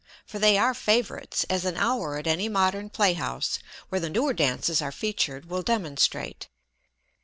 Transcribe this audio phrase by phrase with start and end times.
[0.25, 3.59] For they are favorites, as an hour at any modern playhouse
[3.89, 6.49] where the newer dances are featured, will demonstrate.